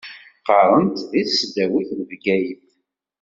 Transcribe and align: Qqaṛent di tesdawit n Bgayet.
Qqaṛent 0.39 0.97
di 1.11 1.21
tesdawit 1.27 1.89
n 1.97 2.01
Bgayet. 2.09 2.67